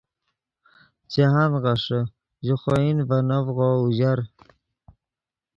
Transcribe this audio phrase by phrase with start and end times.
[1.11, 1.99] جاہند غیݰے،
[2.45, 4.19] ژے خوئن ڤے نڤغو اوژر